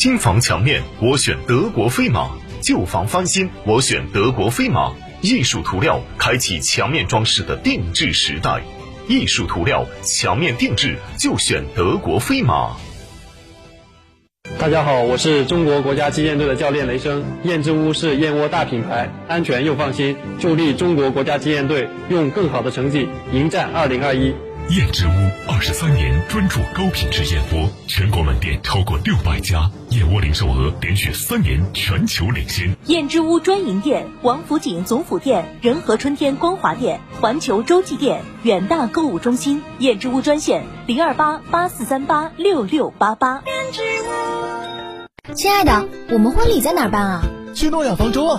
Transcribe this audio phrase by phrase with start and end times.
[0.00, 2.30] 新房墙面，我选德国飞马；
[2.62, 4.92] 旧房翻新，我选德国飞马。
[5.22, 8.62] 艺术涂料开启墙面装饰的定制时代，
[9.08, 12.76] 艺术涂料墙面定制就选德国飞马。
[14.56, 17.24] 大家好，我是中国国家击剑队的教练雷声。
[17.42, 24.32] 燕之屋是燕窝大品牌，安全又放心，助力中国国家击剑队用更好的成绩迎战二零二一。
[24.70, 25.10] 燕之屋
[25.50, 32.76] 二十三年专注高品质燕窝，全国门店超过六百家，燕窝零售额连续三年全球领先。
[32.84, 39.62] 燕之屋专营店：王府井总府店、仁和春天光华店、环球洲际店、远大购物中心。
[39.78, 43.42] 燕之屋专线：零二八八四三八六六八八。
[43.46, 47.22] 燕之屋亲爱的，我们婚礼在哪儿办啊？
[47.54, 48.38] 去诺亚方舟啊！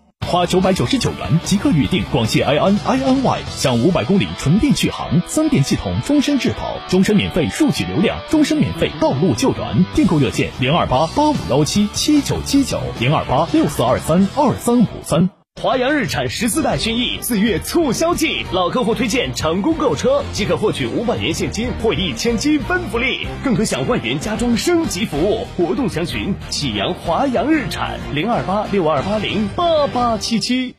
[0.27, 9.85] 花九百九十九元即可预定广汽埃安 iNY，享五百公里纯电续航，三电系统终身质保，终身免费数据流量，终身免费道路救援。
[9.93, 15.40] 订购热线零二八八五幺七七九七九零二八六四二三二三五三。
[15.59, 25.45] 华阳日产十四代轩逸四月促销季，老客户推荐成功购车即可获取五百元现金或一千积分福利，更可享万元家装升级服务。
[25.55, 30.75] 活动详询启阳华阳日产零二八六二八零八八七七。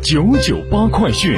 [0.00, 1.36] 九九八快讯。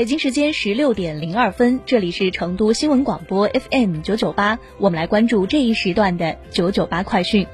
[0.00, 7.46] 北京时间十六点零二分，这里是成都新闻广播 FM 九九八，我们来关注这一时段的九九八快讯。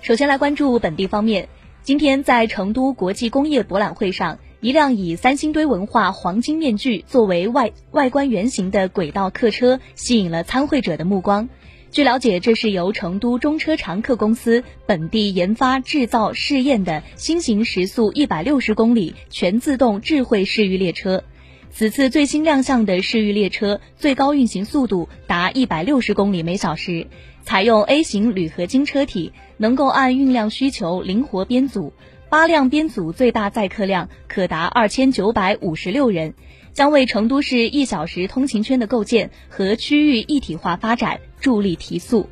[0.00, 1.50] 首先来关注本地方面，
[1.82, 11.50] 今天在成都国际工业博览会上，一辆以三星堆文化黄金面具作为外外观原型的轨道客车吸引了参会者的目光。
[11.92, 21.24] 据了解，这是由成都中车长客公司本地研发、制造、试验的新型时速一百六十公里全自动智慧市域列车。
[21.72, 27.08] 此次最新亮相的市域列车最高运行速度达一百六十公里每小时，
[27.42, 31.92] 采用 A 型铝合金车体，能够按运量需求灵活编组。
[32.28, 36.34] 八辆编组最大载客量可达二千九百五十六人，
[36.72, 42.28] 将为成都市一小时通勤圈的构建和区域一体化发展助力提速。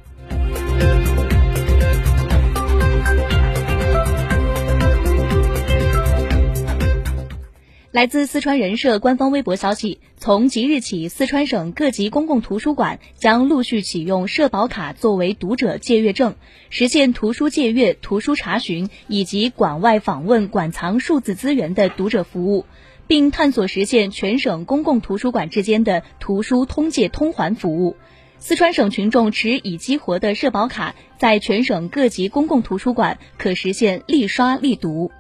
[7.91, 16.37] 来自四川人社官方微博消息，从即日起，四川省各级公共图书馆将陆续启用社保卡作为读者借阅证，
[16.69, 22.67] 实现图书借阅、图书查询以及馆外访问馆藏数字资源的读者服务，
[23.09, 27.97] 并探索实现全省公共图书馆之间的图书通借通还服务。
[28.39, 35.11] 四川省群众持已激活的社保卡，在全省各级公共图书馆可实现立刷立读。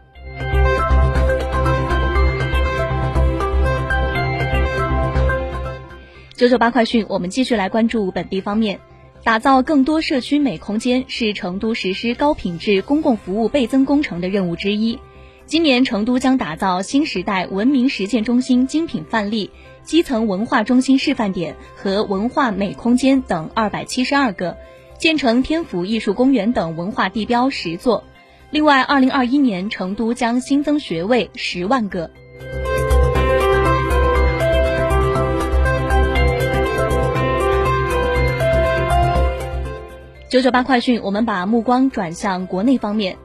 [6.36, 8.78] 九九八快讯，我们继续来关注本地方面。
[9.24, 15.00] 打造更多社区美空间是成都实施高品质公共服务倍增工程的任务之一。
[15.48, 19.50] 今年，成都将打造新时代文明实践中心精品范例、
[19.82, 24.58] 基层文化中心示范点和文化美空间等二百七十二个，
[24.98, 28.04] 建成天府艺术公园等文化地标十座。
[28.50, 32.10] 另外，二零二一年成都将新增学位十万个。
[40.28, 43.16] 九九八快讯，我们把目光转向国内方面。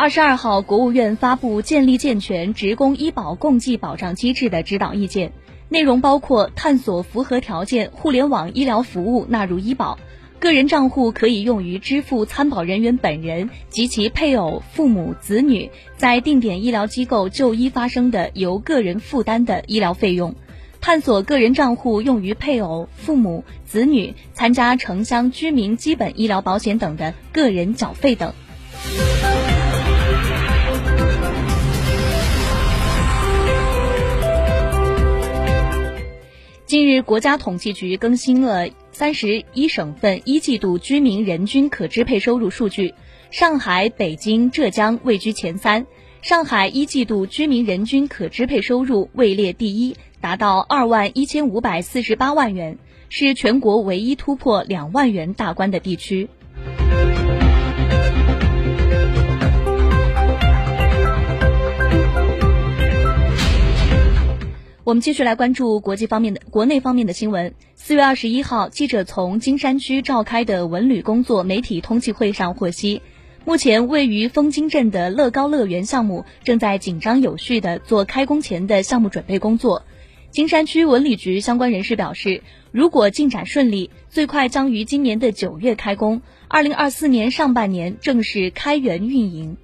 [0.00, 5.34] 二十二号，国务院发布建立健全职工医保共济保障机制的指导意见，
[5.68, 9.98] 内容包括探索符合条件互联网医疗服务纳入医保。
[10.38, 20.32] 个人账户可以用于支付参保人员本人及其配偶、父母、子女在定点医疗机构就医发生的由个人负担的医疗费用；
[20.80, 28.32] 探索个人账户用于配偶、父母、子女参加城乡居民基本医疗保险等的个人缴费等。
[36.70, 42.94] 近日，国家统计局更新了三十一省份一季度居民人均可支配收入数据，
[43.32, 45.84] 上海、北京、浙江位居前三。
[46.22, 52.78] 上海一季度居民人均可支配收入位列第一，达到二万一千五百四十八万元，
[53.08, 56.28] 是全国唯一突破两万元大关的地区。
[64.90, 67.54] 我们继续来关注国际方面的、国内方面的新闻。
[67.76, 73.00] 四月二十一号，记者从金山区召开的文旅工作媒体通气会上获悉，
[73.44, 79.84] 目前位于枫泾镇的乐高乐园项目正在紧张有序地做开工前的项目准备工作。
[80.32, 82.42] 金山区文旅局相关人士表示，
[82.72, 89.56] 如果进展顺利，最快将于今年的九月开工，二零二四年上半年正式开园运营。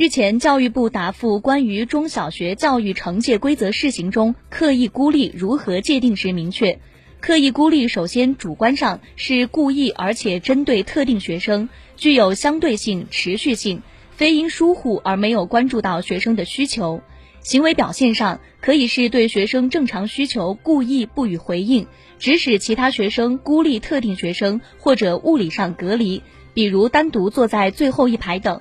[0.00, 6.78] 日前，教育部答复关于中小学教育惩戒规则试行中刻意孤立如何界定时明确，
[7.18, 17.00] 刻意孤立首先主观上是故意而且针对特定学生，具有相对性、持续性，非因疏忽而没有关注到学生的需求；
[17.40, 21.88] 行为表现上可以是对学生正常需求故意不予回应，
[22.20, 26.22] 指使其他学生孤立特定学生或者物理上隔离，
[26.54, 28.60] 比如单独坐在最后一排等。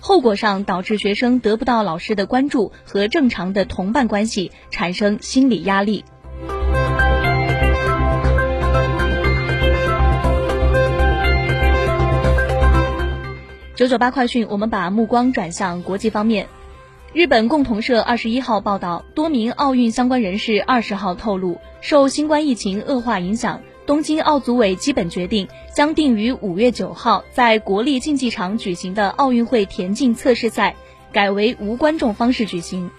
[0.00, 6.04] 后果上导致学生得不到老师的关注和正常的同伴关系，产生心理压力。
[13.74, 16.48] 九九八快讯，我们把目光转向国际方面。
[17.12, 23.62] 日本共同社二十一号报道，多名奥运相关人士二十号透露，受新冠疫情恶化影响。
[23.88, 30.76] 东京奥组委基本决定，将定于五月九号在国立竞技场举行的奥运会田径测试赛，
[31.10, 32.90] 改为无观众方式举行。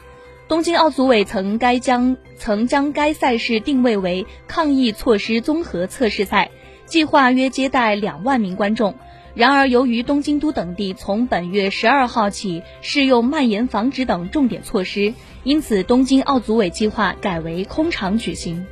[0.48, 6.50] 东京奥组委曾该将曾将该赛事定位为抗疫措施综合测试赛，
[6.88, 8.96] 计划约接待两万名观众。
[9.36, 15.14] 然而，由于东京都等地从本月十二号起适用蔓延防止等重点措施，
[15.44, 18.66] 因此东京奥组委计划改为空场举行。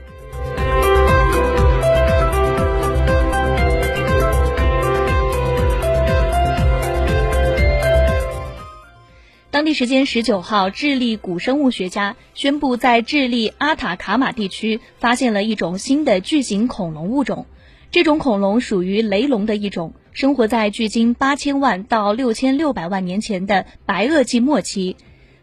[9.57, 17.47] 当地时间十九号，智利古生物学家宣布，在智利阿塔卡马地区发现了一种新的巨型恐龙物种。
[17.89, 24.95] 这种恐龙属于雷龙的一种，生活在距今八千万到六千六百万年前的白垩纪末期。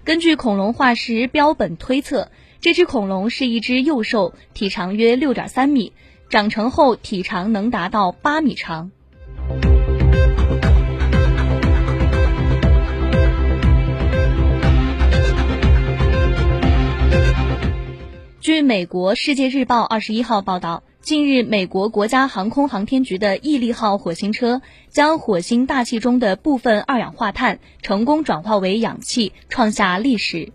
[0.05, 2.31] 根据恐龙化石标本推测，
[2.61, 5.93] 这只恐龙是一只幼兽，体长约六点三米，
[6.31, 8.93] 长成后体长能达到八米长。
[18.44, 24.60] 据美国《世界日报》二十一号报道，近日，美国国家航空航天局的毅力号火星车
[24.91, 30.53] 将火星大气中的部分二氧化碳成功转化为氧气，创下历史。